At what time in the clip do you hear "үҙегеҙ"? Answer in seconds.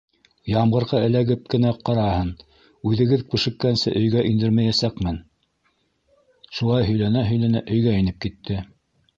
2.91-3.25